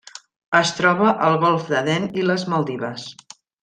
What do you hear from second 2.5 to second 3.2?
Maldives.